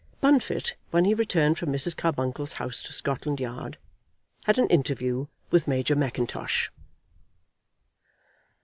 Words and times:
Bunfit, 0.19 0.73
when 0.89 1.05
he 1.05 1.13
returned 1.13 1.59
from 1.59 1.71
Mrs. 1.71 1.95
Carbuncle's 1.95 2.53
house 2.53 2.81
to 2.81 2.91
Scotland 2.91 3.39
Yard, 3.39 3.77
had 4.45 4.57
an 4.57 4.65
interview 4.69 5.27
with 5.51 5.67
Major 5.67 5.95
Mackintosh. 5.95 6.71